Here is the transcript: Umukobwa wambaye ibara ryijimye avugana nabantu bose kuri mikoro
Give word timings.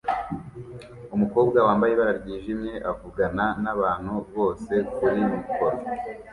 Umukobwa 1.15 1.57
wambaye 1.67 1.91
ibara 1.93 2.13
ryijimye 2.21 2.73
avugana 2.91 3.45
nabantu 3.63 4.13
bose 4.33 4.73
kuri 4.95 5.19
mikoro 5.31 5.77